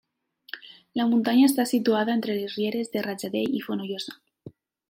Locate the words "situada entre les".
1.73-2.57